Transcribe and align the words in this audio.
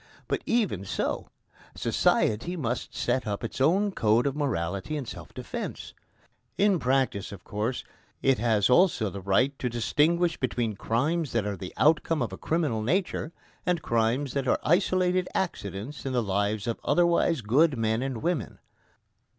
But 0.27 0.41
even 0.47 0.83
so 0.83 1.27
society 1.75 2.55
must 2.57 2.95
set 2.95 3.27
up 3.27 3.43
its 3.43 3.61
own 3.61 3.91
code 3.91 4.25
of 4.25 4.35
morality 4.35 4.97
in 4.97 5.05
self 5.05 5.31
defence. 5.31 5.93
In 6.57 6.79
practice, 6.79 7.31
of 7.31 7.43
course, 7.43 7.83
it 8.23 8.39
has 8.39 8.67
also 8.67 9.11
the 9.11 9.21
right 9.21 9.53
to 9.59 9.69
distinguish 9.69 10.37
between 10.37 10.73
crimes 10.75 11.33
that 11.33 11.45
are 11.45 11.55
the 11.55 11.71
outcome 11.77 12.23
of 12.23 12.33
a 12.33 12.37
criminal 12.39 12.81
nature, 12.81 13.31
and 13.63 13.83
crimes 13.83 14.33
that 14.33 14.47
are 14.47 14.57
isolated 14.63 15.29
accidents 15.35 16.03
in 16.03 16.13
the 16.13 16.23
lives 16.23 16.65
of 16.65 16.79
otherwise 16.83 17.41
good 17.41 17.77
men 17.77 18.01
and 18.01 18.23
women. 18.23 18.57